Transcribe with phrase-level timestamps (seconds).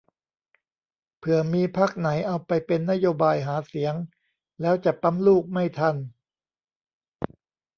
[1.17, 3.93] เผื่อมีพรรคไหนเอาไปเป็นนโยบายหาเสียง
[4.61, 5.95] แล้วจะปั๊มลูกไม่ทัน